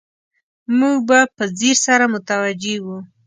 موږ 0.77 0.95
به 1.07 1.19
په 1.35 1.43
ځیر 1.57 1.77
سره 1.85 2.05
متوجه 2.13 2.75
وو. 2.85 2.97